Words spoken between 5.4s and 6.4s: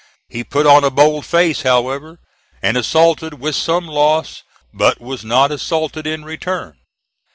assaulted in